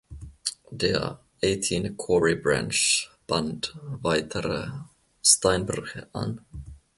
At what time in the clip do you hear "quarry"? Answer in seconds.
1.95-2.33